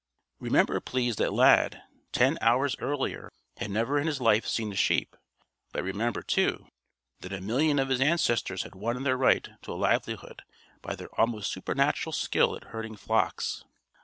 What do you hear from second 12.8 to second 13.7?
flocks.